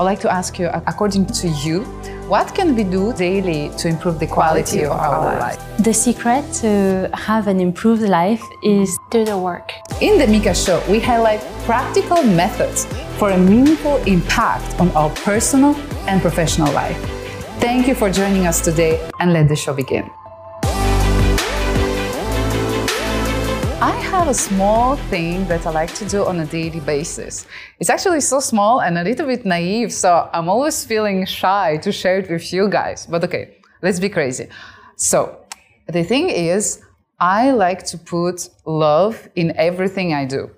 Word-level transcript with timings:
I'd 0.00 0.04
like 0.04 0.20
to 0.20 0.32
ask 0.32 0.58
you, 0.58 0.70
according 0.86 1.26
to 1.26 1.48
you, 1.62 1.82
what 2.26 2.54
can 2.54 2.74
we 2.74 2.84
do 2.84 3.12
daily 3.12 3.68
to 3.76 3.86
improve 3.86 4.18
the 4.18 4.26
quality 4.26 4.86
of 4.86 4.92
our 4.92 5.38
life? 5.38 5.60
The 5.78 5.92
secret 5.92 6.50
to 6.62 7.10
have 7.12 7.48
an 7.48 7.60
improved 7.60 8.00
life 8.00 8.42
is 8.62 8.98
do 9.10 9.26
the 9.26 9.36
work. 9.36 9.74
In 10.00 10.16
the 10.16 10.24
Micka 10.24 10.54
Show, 10.54 10.82
we 10.90 11.00
highlight 11.00 11.42
practical 11.66 12.22
methods 12.22 12.86
for 13.18 13.32
a 13.32 13.36
meaningful 13.36 13.96
impact 14.04 14.80
on 14.80 14.90
our 14.92 15.10
personal 15.16 15.76
and 16.08 16.22
professional 16.22 16.72
life. 16.72 16.96
Thank 17.60 17.86
you 17.86 17.94
for 17.94 18.10
joining 18.10 18.46
us 18.46 18.62
today 18.62 19.06
and 19.20 19.34
let 19.34 19.50
the 19.50 19.56
show 19.56 19.74
begin. 19.74 20.10
Have 24.02 24.28
a 24.28 24.34
small 24.34 24.96
thing 24.96 25.46
that 25.46 25.66
I 25.66 25.70
like 25.70 25.94
to 25.94 26.04
do 26.04 26.24
on 26.24 26.40
a 26.40 26.46
daily 26.46 26.80
basis. 26.80 27.46
It's 27.78 27.90
actually 27.90 28.20
so 28.20 28.40
small 28.40 28.80
and 28.80 28.98
a 28.98 29.04
little 29.04 29.26
bit 29.26 29.44
naive, 29.44 29.92
so 29.92 30.28
I'm 30.32 30.48
always 30.48 30.84
feeling 30.84 31.26
shy 31.26 31.76
to 31.78 31.92
share 31.92 32.18
it 32.18 32.30
with 32.30 32.52
you 32.52 32.68
guys. 32.68 33.06
But 33.06 33.24
okay, 33.24 33.58
let's 33.82 34.00
be 34.00 34.08
crazy. 34.08 34.48
So, 34.96 35.44
the 35.86 36.04
thing 36.04 36.30
is, 36.30 36.82
I 37.18 37.50
like 37.50 37.84
to 37.86 37.98
put 37.98 38.48
love 38.64 39.28
in 39.36 39.54
everything 39.56 40.14
I 40.14 40.24
do. 40.24 40.50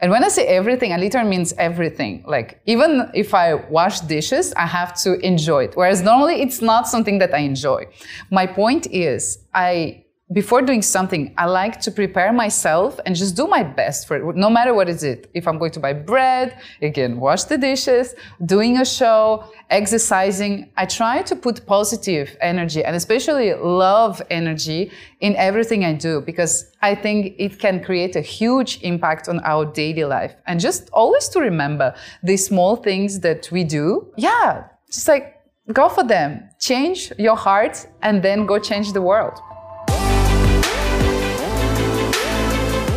And 0.00 0.10
when 0.10 0.22
I 0.22 0.28
say 0.28 0.46
everything, 0.46 0.92
I 0.92 0.98
literally 0.98 1.30
means 1.30 1.54
everything. 1.54 2.24
Like 2.26 2.60
even 2.66 3.10
if 3.14 3.32
I 3.32 3.54
wash 3.54 4.00
dishes, 4.00 4.52
I 4.54 4.66
have 4.66 5.00
to 5.02 5.18
enjoy 5.20 5.64
it. 5.64 5.76
Whereas 5.76 6.02
normally 6.02 6.42
it's 6.42 6.60
not 6.60 6.86
something 6.88 7.18
that 7.18 7.32
I 7.32 7.38
enjoy. 7.38 7.86
My 8.30 8.46
point 8.46 8.86
is 8.90 9.38
I 9.54 10.03
before 10.34 10.62
doing 10.62 10.82
something, 10.82 11.32
I 11.38 11.46
like 11.46 11.80
to 11.82 11.92
prepare 11.92 12.32
myself 12.32 12.98
and 13.06 13.14
just 13.14 13.36
do 13.36 13.46
my 13.46 13.62
best 13.62 14.08
for 14.08 14.16
it, 14.16 14.36
no 14.36 14.50
matter 14.50 14.74
what 14.74 14.88
is 14.88 15.04
it. 15.04 15.30
If 15.32 15.46
I'm 15.46 15.58
going 15.58 15.70
to 15.70 15.80
buy 15.80 15.92
bread, 15.92 16.58
again, 16.82 17.20
wash 17.20 17.44
the 17.44 17.56
dishes, 17.56 18.16
doing 18.44 18.78
a 18.78 18.84
show, 18.84 19.44
exercising, 19.70 20.72
I 20.76 20.86
try 20.86 21.22
to 21.22 21.36
put 21.36 21.64
positive 21.66 22.36
energy 22.40 22.84
and 22.84 22.96
especially 22.96 23.54
love 23.54 24.20
energy 24.28 24.90
in 25.20 25.36
everything 25.36 25.84
I 25.84 25.92
do 25.94 26.20
because 26.20 26.72
I 26.82 26.96
think 26.96 27.36
it 27.38 27.60
can 27.60 27.82
create 27.82 28.16
a 28.16 28.20
huge 28.20 28.80
impact 28.82 29.28
on 29.28 29.38
our 29.44 29.64
daily 29.64 30.04
life. 30.04 30.34
And 30.48 30.58
just 30.58 30.90
always 30.92 31.28
to 31.28 31.40
remember 31.40 31.94
these 32.24 32.44
small 32.44 32.74
things 32.74 33.20
that 33.20 33.48
we 33.52 33.62
do. 33.62 34.12
Yeah, 34.16 34.64
just 34.90 35.06
like 35.06 35.40
go 35.72 35.88
for 35.88 36.02
them. 36.02 36.50
Change 36.58 37.12
your 37.18 37.36
heart 37.36 37.86
and 38.02 38.20
then 38.20 38.46
go 38.46 38.58
change 38.58 38.92
the 38.92 39.02
world. 39.02 39.40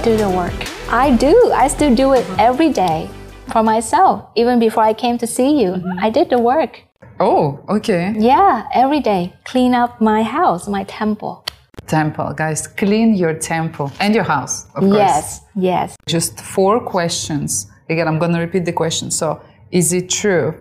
Do 0.07 0.15
the 0.15 0.29
work. 0.29 0.59
I 0.89 1.17
do. 1.17 1.51
I 1.53 1.67
still 1.67 1.93
do 1.93 2.13
it 2.13 2.25
every 2.39 2.69
day 2.71 3.09
for 3.51 3.61
myself. 3.61 4.29
Even 4.35 4.57
before 4.57 4.83
I 4.83 4.93
came 4.93 5.17
to 5.17 5.27
see 5.27 5.61
you, 5.61 5.71
mm-hmm. 5.71 5.99
I 5.99 6.09
did 6.09 6.29
the 6.29 6.39
work. 6.39 6.81
Oh, 7.19 7.59
okay. 7.67 8.13
Yeah, 8.17 8.69
every 8.73 9.01
day. 9.01 9.33
Clean 9.43 9.73
up 9.73 9.99
my 9.99 10.23
house, 10.23 10.65
my 10.69 10.85
temple. 10.85 11.43
Temple, 11.87 12.33
guys, 12.33 12.67
clean 12.67 13.15
your 13.15 13.33
temple 13.33 13.91
and 13.99 14.15
your 14.15 14.23
house, 14.23 14.65
of 14.75 14.83
course. 14.83 14.95
Yes, 14.95 15.41
yes. 15.55 15.97
Just 16.07 16.39
four 16.39 16.79
questions. 16.79 17.67
Again, 17.89 18.07
I'm 18.07 18.17
going 18.17 18.31
to 18.31 18.39
repeat 18.39 18.63
the 18.63 18.77
question. 18.83 19.11
So, 19.11 19.41
is 19.71 19.91
it 19.91 20.09
true? 20.09 20.55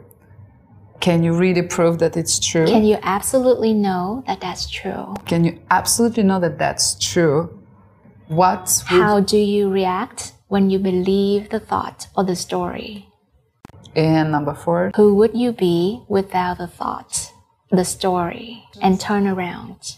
Can 0.99 1.23
you 1.23 1.33
really 1.33 1.63
prove 1.63 2.01
that 2.01 2.17
it's 2.17 2.41
true? 2.41 2.67
Can 2.67 2.85
you 2.85 2.99
absolutely 3.03 3.75
know 3.75 4.25
that 4.27 4.41
that's 4.41 4.69
true? 4.69 5.15
Can 5.27 5.45
you 5.45 5.61
absolutely 5.71 6.25
know 6.25 6.41
that 6.41 6.59
that's 6.59 6.99
true? 6.99 7.56
What 8.29 8.83
How 8.87 9.21
do 9.21 9.39
you 9.39 9.71
react 9.71 10.33
when 10.49 10.69
you 10.69 10.81
believe 10.81 11.51
the 11.51 11.61
thought 11.61 12.09
or 12.17 12.25
the 12.25 12.35
story? 12.35 13.09
And 13.95 14.33
number 14.33 14.53
four. 14.53 14.91
Who 14.97 15.15
would 15.15 15.37
you 15.37 15.53
be 15.53 16.03
without 16.09 16.59
the 16.59 16.67
thought, 16.67 17.31
the 17.71 17.85
story, 17.85 18.65
and 18.83 18.99
turn 18.99 19.29
around? 19.29 19.97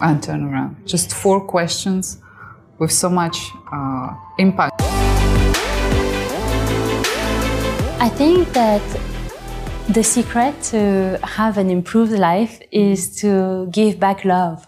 And 0.00 0.20
turn 0.20 0.42
around. 0.42 0.88
Just 0.88 1.14
four 1.14 1.40
questions 1.40 2.18
with 2.80 2.90
so 2.90 3.08
much 3.08 3.38
uh, 3.72 4.16
impact. 4.38 4.82
I 8.00 8.08
think 8.08 8.52
that 8.54 8.82
the 9.88 10.02
secret 10.02 10.60
to 10.72 11.20
have 11.22 11.58
an 11.58 11.70
improved 11.70 12.12
life 12.12 12.60
is 12.72 13.14
to 13.20 13.68
give 13.70 14.00
back 14.00 14.24
love. 14.24 14.66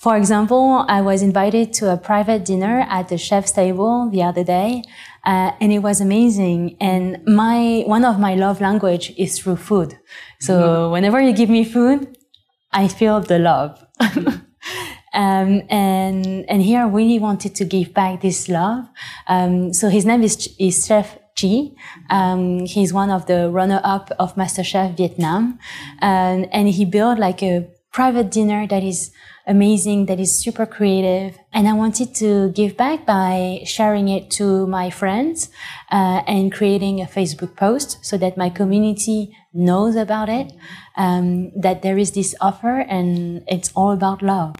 For 0.00 0.16
example, 0.16 0.86
I 0.88 1.02
was 1.02 1.20
invited 1.20 1.74
to 1.74 1.92
a 1.92 1.98
private 1.98 2.42
dinner 2.46 2.86
at 2.88 3.10
the 3.10 3.18
chef's 3.18 3.52
table 3.52 4.08
the 4.08 4.22
other 4.22 4.42
day, 4.42 4.82
uh, 5.26 5.52
and 5.60 5.70
it 5.70 5.80
was 5.80 6.00
amazing. 6.00 6.78
And 6.80 7.22
my 7.26 7.84
one 7.86 8.06
of 8.06 8.18
my 8.18 8.34
love 8.34 8.62
language 8.62 9.12
is 9.18 9.38
through 9.38 9.56
food. 9.56 9.98
So 10.40 10.54
mm-hmm. 10.54 10.92
whenever 10.92 11.20
you 11.20 11.34
give 11.34 11.50
me 11.50 11.64
food, 11.64 12.16
I 12.72 12.88
feel 12.88 13.20
the 13.20 13.38
love. 13.38 13.84
um, 15.12 15.62
and 15.68 16.48
and 16.48 16.62
here 16.62 16.80
I 16.80 16.88
really 16.88 17.18
wanted 17.18 17.54
to 17.56 17.66
give 17.66 17.92
back 17.92 18.22
this 18.22 18.48
love. 18.48 18.86
Um, 19.28 19.74
so 19.74 19.90
his 19.90 20.06
name 20.06 20.22
is 20.22 20.48
is 20.58 20.86
Chef 20.86 21.18
Chi. 21.38 21.72
Um, 22.08 22.60
he's 22.60 22.94
one 22.94 23.10
of 23.10 23.26
the 23.26 23.50
runner-up 23.50 24.12
of 24.18 24.34
MasterChef 24.34 24.96
Vietnam, 24.96 25.58
and 25.98 26.48
and 26.54 26.70
he 26.70 26.86
built 26.86 27.18
like 27.18 27.42
a 27.42 27.68
private 27.92 28.30
dinner 28.30 28.66
that 28.66 28.82
is 28.82 29.10
amazing, 29.50 30.06
that 30.06 30.20
is 30.20 30.32
super 30.32 30.64
creative. 30.64 31.36
And 31.52 31.66
I 31.66 31.72
wanted 31.72 32.14
to 32.16 32.50
give 32.50 32.76
back 32.76 33.04
by 33.04 33.62
sharing 33.64 34.08
it 34.08 34.30
to 34.38 34.66
my 34.68 34.90
friends 34.90 35.50
uh, 35.90 36.22
and 36.26 36.52
creating 36.52 37.00
a 37.00 37.06
Facebook 37.06 37.56
post 37.56 37.98
so 38.02 38.16
that 38.18 38.36
my 38.36 38.48
community 38.48 39.36
knows 39.52 39.96
about 39.96 40.28
it, 40.28 40.52
um, 40.96 41.50
that 41.60 41.82
there 41.82 41.98
is 41.98 42.12
this 42.12 42.34
offer 42.40 42.80
and 42.88 43.42
it's 43.48 43.72
all 43.74 43.90
about 43.90 44.22
love. 44.22 44.54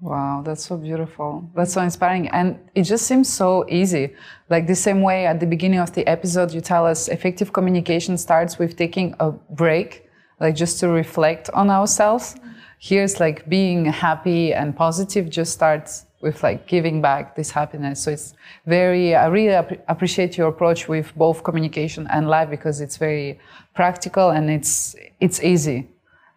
Wow, 0.00 0.42
that's 0.44 0.66
so 0.66 0.76
beautiful. 0.76 1.50
That's 1.56 1.72
so 1.72 1.80
inspiring. 1.80 2.28
And 2.28 2.58
it 2.74 2.82
just 2.82 3.06
seems 3.06 3.32
so 3.32 3.64
easy. 3.70 4.14
Like 4.50 4.66
the 4.66 4.74
same 4.74 5.00
way 5.00 5.24
at 5.24 5.40
the 5.40 5.46
beginning 5.46 5.80
of 5.80 5.92
the 5.94 6.06
episode, 6.06 6.52
you 6.52 6.60
tell 6.60 6.84
us 6.84 7.08
effective 7.08 7.54
communication 7.54 8.18
starts 8.18 8.58
with 8.58 8.76
taking 8.76 9.14
a 9.18 9.30
break, 9.30 10.06
like 10.38 10.54
just 10.54 10.78
to 10.80 10.88
reflect 10.88 11.48
on 11.54 11.70
ourselves 11.70 12.36
here's 12.78 13.20
like 13.20 13.48
being 13.48 13.86
happy 13.86 14.52
and 14.52 14.76
positive 14.76 15.30
just 15.30 15.52
starts 15.52 16.06
with 16.20 16.42
like 16.42 16.66
giving 16.66 17.00
back 17.00 17.36
this 17.36 17.50
happiness. 17.50 18.02
So 18.02 18.10
it's 18.10 18.34
very, 18.66 19.14
I 19.14 19.26
really 19.26 19.54
ap- 19.54 19.84
appreciate 19.88 20.36
your 20.36 20.48
approach 20.48 20.88
with 20.88 21.14
both 21.14 21.44
communication 21.44 22.06
and 22.10 22.28
life 22.28 22.50
because 22.50 22.80
it's 22.80 22.96
very 22.96 23.38
practical 23.74 24.30
and 24.30 24.50
it's, 24.50 24.96
it's 25.20 25.42
easy. 25.42 25.88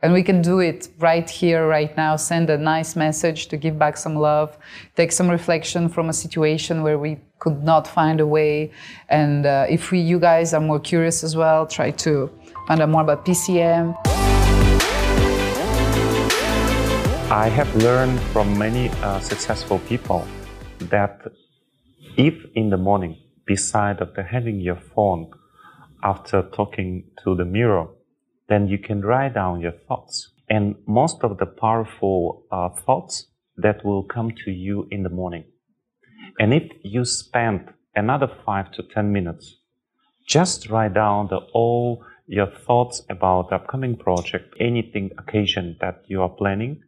And 0.02 0.14
we 0.14 0.24
can 0.24 0.42
do 0.42 0.60
it 0.60 0.88
right 1.00 1.30
here, 1.30 1.68
right 1.68 1.96
now, 1.98 2.16
send 2.16 2.50
a 2.50 2.58
nice 2.58 2.96
message 2.96 3.48
to 3.48 3.58
give 3.58 3.78
back 3.78 3.98
some 3.98 4.16
love, 4.16 4.58
take 4.96 5.12
some 5.12 5.30
reflection 5.30 5.90
from 5.90 6.08
a 6.08 6.14
situation 6.14 6.84
where 6.84 6.98
we 6.98 7.20
could 7.40 7.64
not 7.64 7.86
find 7.86 8.22
a 8.22 8.28
way. 8.28 8.72
And 9.10 9.46
uh, 9.46 9.66
if 9.70 9.92
we, 9.92 10.00
you 10.00 10.20
guys 10.20 10.54
are 10.54 10.62
more 10.62 10.80
curious 10.80 11.24
as 11.24 11.36
well, 11.36 11.68
try 11.68 11.92
to 11.92 12.32
find 12.68 12.82
out 12.82 12.90
more 12.90 13.02
about 13.02 13.26
PCM. 13.26 14.19
I 17.32 17.48
have 17.48 17.76
learned 17.76 18.20
from 18.34 18.58
many 18.58 18.90
uh, 18.90 19.20
successful 19.20 19.78
people 19.88 20.28
that 20.80 21.22
if 22.18 22.34
in 22.56 22.72
the 22.72 22.78
morning, 22.78 23.22
beside 23.46 24.02
of 24.02 24.16
the 24.16 24.24
having 24.24 24.60
your 24.60 24.82
phone 24.96 25.30
after 26.02 26.42
talking 26.42 27.04
to 27.24 27.36
the 27.36 27.46
mirror, 27.46 27.90
then 28.48 28.68
you 28.68 28.80
can 28.80 29.02
write 29.02 29.36
down 29.36 29.62
your 29.62 29.74
thoughts. 29.88 30.32
And 30.50 30.78
most 30.88 31.18
of 31.22 31.38
the 31.38 31.46
powerful 31.46 32.46
uh, 32.52 32.70
thoughts 32.70 33.28
that 33.58 33.86
will 33.86 34.06
come 34.06 34.32
to 34.46 34.50
you 34.50 34.88
in 34.90 35.04
the 35.04 35.10
morning. 35.10 35.44
And 36.40 36.52
if 36.52 36.72
you 36.82 37.06
spend 37.06 37.72
another 37.96 38.32
five 38.44 38.72
to 38.72 38.82
10 38.82 39.12
minutes, 39.14 39.56
just 40.28 40.68
write 40.72 40.96
down 40.96 41.28
the 41.28 41.42
all 41.54 42.04
your 42.26 42.48
thoughts 42.48 43.04
about 43.08 43.50
the 43.50 43.58
upcoming 43.58 43.98
project, 43.98 44.56
anything, 44.60 45.12
occasion 45.20 45.78
that 45.80 46.02
you 46.08 46.24
are 46.24 46.30
planning, 46.30 46.82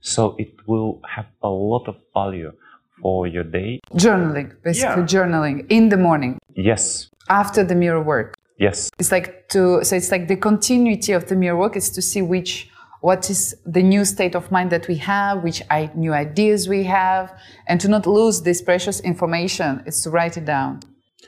so 0.00 0.36
it 0.38 0.52
will 0.66 1.00
have 1.08 1.26
a 1.42 1.48
lot 1.48 1.88
of 1.88 1.96
value 2.14 2.52
for 3.00 3.26
your 3.26 3.44
day. 3.44 3.80
Journaling, 3.94 4.54
basically 4.62 5.02
yeah. 5.02 5.08
journaling 5.08 5.66
in 5.70 5.88
the 5.88 5.96
morning. 5.96 6.38
Yes. 6.54 7.10
After 7.28 7.64
the 7.64 7.74
mirror 7.74 8.02
work. 8.02 8.34
Yes. 8.58 8.90
It's 8.98 9.10
like 9.10 9.48
to 9.50 9.84
so 9.84 9.96
it's 9.96 10.10
like 10.10 10.28
the 10.28 10.36
continuity 10.36 11.12
of 11.12 11.28
the 11.28 11.36
mirror 11.36 11.56
work 11.56 11.76
is 11.76 11.90
to 11.90 12.02
see 12.02 12.20
which 12.20 12.70
what 13.00 13.30
is 13.30 13.56
the 13.64 13.82
new 13.82 14.04
state 14.04 14.34
of 14.34 14.50
mind 14.50 14.70
that 14.70 14.86
we 14.86 14.96
have, 14.96 15.42
which 15.42 15.62
I, 15.70 15.90
new 15.94 16.12
ideas 16.12 16.68
we 16.68 16.84
have, 16.84 17.32
and 17.66 17.80
to 17.80 17.88
not 17.88 18.06
lose 18.06 18.42
this 18.42 18.60
precious 18.60 19.00
information. 19.00 19.82
It's 19.86 20.02
to 20.02 20.10
write 20.10 20.36
it 20.36 20.44
down. 20.44 20.80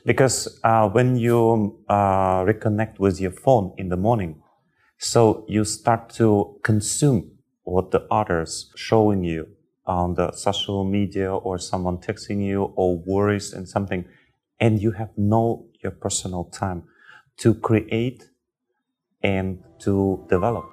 Because 0.05 0.61
uh, 0.65 0.89
when 0.91 1.17
you 1.17 1.81
uh, 1.89 2.45
reconnect 2.45 2.99
with 2.99 3.21
your 3.21 3.31
phone 3.31 3.73
in 3.79 3.89
the 3.89 3.97
morning, 3.97 4.43
so 4.99 5.45
you 5.49 5.65
start 5.65 6.11
to 6.11 6.59
consume 6.63 7.32
what 7.65 7.91
the 7.91 8.07
others 8.11 8.71
showing 8.77 9.25
you 9.25 9.47
on 9.87 10.15
the 10.15 10.33
social 10.33 10.85
media 10.85 11.35
or 11.35 11.59
someone 11.59 11.99
texting 11.99 12.45
you 12.45 12.73
or 12.77 12.99
worries 12.99 13.53
and 13.53 13.69
something 13.69 14.05
and 14.61 14.81
you 14.81 14.93
have 14.93 15.11
no 15.17 15.67
your 15.83 15.93
personal 15.93 16.45
time 16.45 16.85
to 17.37 17.55
create 17.55 18.31
and 19.23 19.63
to 19.81 20.25
develop. 20.29 20.71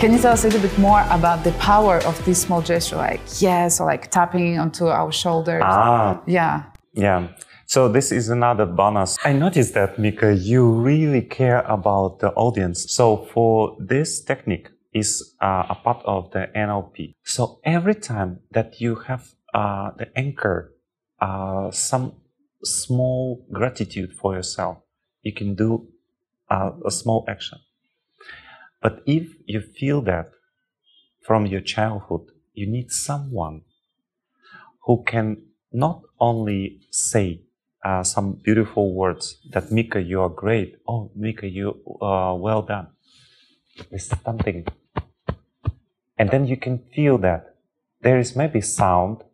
Can 0.00 0.12
you 0.12 0.18
tell 0.18 0.32
us 0.32 0.42
a 0.44 0.48
little 0.48 0.60
bit 0.60 0.76
more 0.78 1.04
about 1.10 1.44
the 1.44 1.52
power 1.52 1.98
of 1.98 2.24
this 2.24 2.40
small 2.42 2.60
gesture, 2.60 2.96
like 2.96 3.20
yes, 3.40 3.80
or 3.80 3.86
like 3.86 4.10
tapping 4.10 4.58
onto 4.58 4.86
our 4.86 5.12
shoulders? 5.12 5.62
Ah, 5.64 6.20
Yeah. 6.26 6.64
Yeah. 6.94 7.28
So 7.72 7.88
this 7.88 8.12
is 8.12 8.28
another 8.28 8.66
bonus. 8.66 9.16
I 9.24 9.32
noticed 9.32 9.72
that 9.72 9.96
Micka, 9.96 10.36
you 10.38 10.70
really 10.70 11.22
care 11.22 11.60
about 11.60 12.18
the 12.18 12.30
audience. 12.32 12.92
So 12.92 13.24
for 13.32 13.78
this 13.80 14.20
technique 14.20 14.68
is 14.92 15.34
uh, 15.40 15.64
a 15.70 15.74
part 15.82 16.02
of 16.04 16.30
the 16.32 16.50
NLP. 16.54 17.14
So 17.24 17.60
every 17.64 17.94
time 17.94 18.40
that 18.50 18.82
you 18.82 18.96
have 19.06 19.26
uh, 19.54 19.92
the 19.96 20.06
anchor, 20.14 20.74
uh, 21.18 21.70
some 21.70 22.12
small 22.62 23.42
gratitude 23.50 24.12
for 24.20 24.34
yourself, 24.34 24.76
you 25.22 25.32
can 25.32 25.54
do 25.54 25.88
uh, 26.50 26.72
a 26.84 26.90
small 26.90 27.24
action. 27.26 27.58
But 28.82 29.02
if 29.06 29.32
you 29.46 29.62
feel 29.62 30.02
that 30.02 30.30
from 31.22 31.46
your 31.46 31.62
childhood, 31.62 32.32
you 32.52 32.66
need 32.66 32.90
someone 32.90 33.62
who 34.84 35.02
can 35.04 35.44
not 35.72 36.02
only 36.20 36.82
say 36.90 37.40
uh, 37.84 38.02
some 38.02 38.32
beautiful 38.32 38.94
words 38.94 39.38
that 39.50 39.70
Micka, 39.70 40.06
you 40.06 40.20
are 40.20 40.28
great. 40.28 40.76
Oh, 40.86 41.10
Micka, 41.18 41.50
you 41.50 41.80
uh, 42.00 42.34
well 42.34 42.62
done. 42.62 42.88
It's 43.90 44.10
something, 44.24 44.66
and 46.18 46.30
then 46.30 46.46
you 46.46 46.56
can 46.56 46.78
feel 46.94 47.18
that 47.18 47.56
there 48.02 48.18
is 48.18 48.36
maybe 48.36 48.60
sound. 48.60 49.24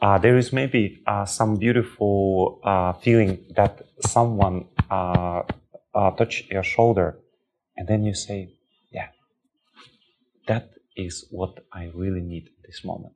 Uh, 0.00 0.18
there 0.18 0.36
is 0.36 0.52
maybe 0.52 1.02
uh, 1.06 1.24
some 1.24 1.56
beautiful 1.56 2.60
uh, 2.64 2.92
feeling 2.92 3.44
that 3.56 3.82
someone 4.00 4.66
uh, 4.90 5.42
uh, 5.94 6.10
touch 6.12 6.44
your 6.50 6.62
shoulder, 6.62 7.18
and 7.76 7.88
then 7.88 8.04
you 8.04 8.14
say, 8.14 8.52
"Yeah, 8.92 9.08
that 10.46 10.70
is 10.96 11.26
what 11.30 11.64
I 11.72 11.90
really 11.94 12.20
need 12.20 12.50
this 12.66 12.84
moment." 12.84 13.14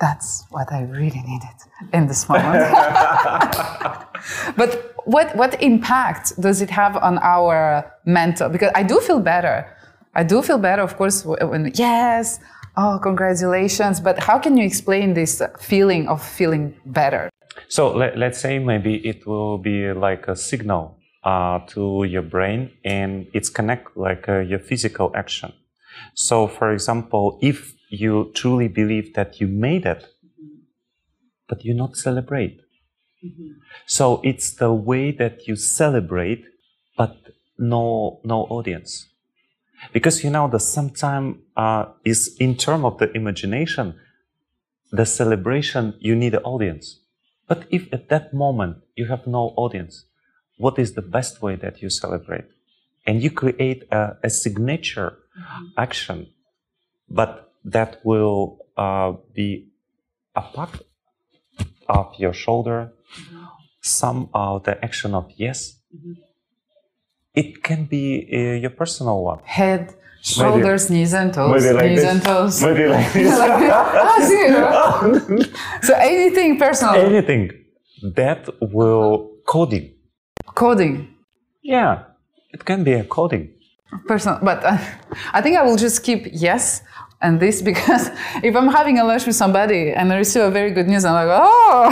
That's 0.00 0.44
what 0.50 0.72
I 0.72 0.82
really 0.82 1.22
needed 1.22 1.56
in 1.92 2.06
this 2.06 2.28
moment. 2.28 2.70
but 4.56 4.94
what 5.04 5.34
what 5.36 5.60
impact 5.62 6.38
does 6.40 6.60
it 6.60 6.70
have 6.70 6.96
on 6.96 7.18
our 7.18 7.90
mental? 8.04 8.48
Because 8.48 8.72
I 8.74 8.82
do 8.82 9.00
feel 9.00 9.20
better. 9.20 9.66
I 10.14 10.22
do 10.22 10.42
feel 10.42 10.58
better, 10.58 10.82
of 10.82 10.96
course. 10.96 11.24
When 11.24 11.72
yes, 11.74 12.40
oh, 12.76 12.98
congratulations. 13.02 14.00
But 14.00 14.18
how 14.18 14.38
can 14.38 14.56
you 14.56 14.64
explain 14.64 15.14
this 15.14 15.42
feeling 15.58 16.08
of 16.08 16.22
feeling 16.22 16.74
better? 16.84 17.30
So 17.68 17.92
let, 17.94 18.18
let's 18.18 18.38
say 18.38 18.58
maybe 18.58 18.96
it 18.96 19.26
will 19.26 19.58
be 19.58 19.92
like 19.92 20.28
a 20.28 20.36
signal 20.36 20.98
uh, 21.24 21.60
to 21.68 22.04
your 22.04 22.22
brain 22.22 22.70
and 22.84 23.26
it's 23.32 23.48
connect 23.48 23.96
like 23.96 24.28
uh, 24.28 24.38
your 24.38 24.58
physical 24.58 25.10
action. 25.14 25.52
So 26.14 26.46
for 26.46 26.72
example, 26.72 27.38
if 27.42 27.75
you 27.88 28.32
truly 28.34 28.68
believe 28.68 29.14
that 29.14 29.40
you 29.40 29.46
made 29.46 29.86
it, 29.86 30.02
mm-hmm. 30.02 30.58
but 31.48 31.64
you 31.64 31.74
not 31.74 31.96
celebrate. 31.96 32.60
Mm-hmm. 33.24 33.52
So 33.86 34.20
it's 34.24 34.50
the 34.50 34.72
way 34.72 35.12
that 35.12 35.46
you 35.46 35.56
celebrate, 35.56 36.44
but 36.96 37.16
no, 37.58 38.20
no 38.24 38.42
audience. 38.44 39.08
Because 39.92 40.24
you 40.24 40.30
know, 40.30 40.48
the 40.48 40.58
sometime 40.58 41.42
uh, 41.56 41.86
is 42.04 42.36
in 42.40 42.56
term 42.56 42.84
of 42.84 42.98
the 42.98 43.12
imagination, 43.12 43.94
the 44.90 45.06
celebration, 45.06 45.94
you 46.00 46.16
need 46.16 46.34
an 46.34 46.42
audience. 46.42 47.00
But 47.46 47.66
if 47.70 47.92
at 47.92 48.08
that 48.08 48.34
moment 48.34 48.78
you 48.96 49.06
have 49.06 49.26
no 49.26 49.52
audience, 49.56 50.06
what 50.58 50.78
is 50.78 50.94
the 50.94 51.02
best 51.02 51.42
way 51.42 51.56
that 51.56 51.82
you 51.82 51.90
celebrate? 51.90 52.46
And 53.06 53.22
you 53.22 53.30
create 53.30 53.84
a, 53.92 54.16
a 54.22 54.30
signature 54.30 55.18
mm-hmm. 55.38 55.66
action, 55.76 56.28
but 57.08 57.52
that 57.74 58.00
will 58.04 58.58
uh, 58.76 59.12
be 59.34 59.68
a 60.34 60.42
part 60.42 60.74
of 61.88 62.14
your 62.18 62.32
shoulder, 62.32 62.92
some 63.80 64.28
of 64.34 64.64
the 64.64 64.74
action 64.84 65.14
of 65.14 65.30
yes. 65.36 65.76
It 67.34 67.62
can 67.62 67.84
be 67.84 68.26
uh, 68.32 68.60
your 68.62 68.70
personal 68.70 69.22
one. 69.22 69.40
Head, 69.44 69.94
shoulders, 70.22 70.88
knees 70.90 71.12
and 71.12 71.32
toes, 71.34 71.62
knees 71.64 72.02
and 72.04 72.22
toes. 72.22 72.62
Maybe 72.62 72.86
like 72.88 73.12
this. 73.18 73.38
Ah, 73.38 74.16
see? 74.28 75.52
so 75.86 75.94
anything 75.94 76.58
personal, 76.58 76.94
Anything 76.94 77.50
that 78.14 78.48
will 78.60 79.30
coding. 79.46 79.92
coding. 80.54 81.08
Yeah, 81.62 82.04
it 82.52 82.64
can 82.64 82.84
be 82.84 82.92
a 82.94 83.04
coding. 83.04 83.52
personal 84.12 84.38
but 84.42 84.58
uh, 84.64 84.76
i 85.32 85.40
think 85.40 85.54
i 85.56 85.62
will 85.66 85.78
just 85.86 86.02
keep 86.02 86.22
yes 86.46 86.82
and 87.26 87.40
this 87.40 87.60
because 87.70 88.04
if 88.48 88.54
i'm 88.56 88.68
having 88.68 88.98
a 88.98 89.04
lunch 89.04 89.26
with 89.26 89.36
somebody 89.44 89.82
and 89.92 90.12
i 90.12 90.16
receive 90.16 90.42
a 90.42 90.50
very 90.50 90.70
good 90.70 90.88
news 90.92 91.04
i'm 91.04 91.14
like 91.20 91.32
oh 91.42 91.86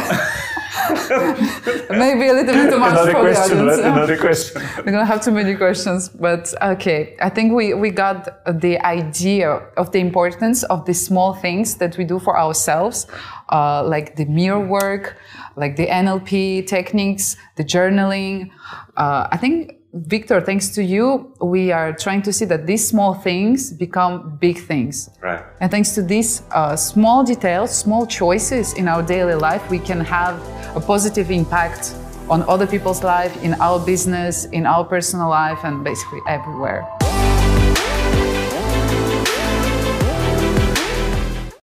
maybe 1.91 2.29
a 2.29 2.35
little 2.39 2.55
bit 2.55 2.71
too 2.71 2.79
much 2.79 2.93
Another 2.93 3.13
for 3.13 3.21
question. 3.21 3.59
the 3.59 3.73
audience 3.73 3.97
Another 3.97 4.19
question. 4.27 4.63
we're 4.79 4.93
gonna 4.93 5.05
have 5.15 5.23
too 5.23 5.31
many 5.31 5.55
questions 5.55 6.09
but 6.09 6.53
okay 6.63 7.17
i 7.21 7.29
think 7.29 7.53
we 7.53 7.75
we 7.75 7.91
got 7.91 8.19
the 8.61 8.75
idea 8.85 9.49
of 9.77 9.93
the 9.93 10.01
importance 10.09 10.63
of 10.65 10.85
the 10.89 10.95
small 10.95 11.35
things 11.35 11.77
that 11.77 11.97
we 11.99 12.05
do 12.05 12.19
for 12.19 12.39
ourselves 12.39 13.07
uh, 13.51 13.83
like 13.95 14.17
the 14.17 14.27
mirror 14.27 14.65
work 14.79 15.17
like 15.57 15.77
the 15.77 15.87
nlp 15.87 16.67
techniques 16.67 17.37
the 17.57 17.65
journaling 17.65 18.51
uh, 18.97 19.29
i 19.31 19.37
think 19.37 19.79
Victor, 19.95 20.41
thanks 20.41 20.71
to 20.71 20.83
you, 20.83 21.33
we 21.41 21.71
are 21.71 21.93
trying 21.93 22.21
to 22.23 22.33
see 22.33 22.45
that 22.47 22.67
these 22.67 22.85
small 22.85 23.15
things 23.15 23.73
become 23.73 24.37
big 24.39 24.59
things. 24.59 25.09
Right. 25.23 25.41
And 25.61 25.71
thanks 25.71 25.95
to 25.95 26.03
these 26.03 26.43
uh, 26.51 26.75
small 26.75 27.23
details, 27.23 27.71
small 27.73 28.05
choices 28.05 28.73
in 28.75 28.89
our 28.89 29.05
daily 29.05 29.37
life, 29.37 29.71
we 29.71 29.79
can 29.79 30.01
have 30.01 30.37
a 30.77 30.81
positive 30.81 31.31
impact 31.31 31.95
on 32.29 32.43
other 32.49 32.67
people's 32.67 33.05
life, 33.05 33.41
in 33.45 33.55
our 33.61 33.79
business, 33.79 34.47
in 34.47 34.67
our 34.67 34.85
personal 34.85 35.29
life, 35.29 35.59
and 35.63 35.85
basically 35.85 36.21
everywhere. 36.27 36.85